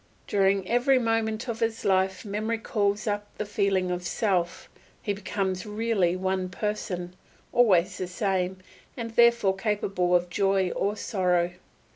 During 0.25 0.67
every 0.67 0.97
moment 0.97 1.47
of 1.47 1.59
his 1.59 1.85
life 1.85 2.25
memory 2.25 2.57
calls 2.57 3.05
up 3.05 3.27
the 3.37 3.45
feeling 3.45 3.91
of 3.91 4.01
self; 4.01 4.67
he 4.99 5.13
becomes 5.13 5.63
really 5.63 6.15
one 6.15 6.49
person, 6.49 7.15
always 7.53 7.99
the 7.99 8.07
same, 8.07 8.57
and 8.97 9.11
therefore 9.11 9.55
capable 9.55 10.15
of 10.15 10.27
joy 10.31 10.71
or 10.71 10.97
sorrow. 10.97 11.51